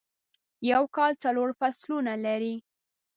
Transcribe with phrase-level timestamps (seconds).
[0.71, 2.55] یوکال څلورفصلونه لري..